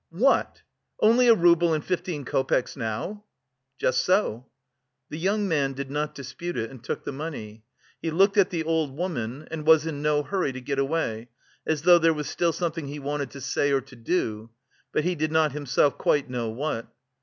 [0.09, 0.63] "What!
[0.99, 3.23] only a rouble and fifteen copecks now!"
[3.77, 4.47] "Just so."
[5.11, 7.65] The young man did not dispute it and took the money.
[8.01, 11.29] He looked at the old woman, and was in no hurry to get away,
[11.67, 14.49] as though there was still something he wanted to say or to do,
[14.91, 16.87] but he did not himself quite know what.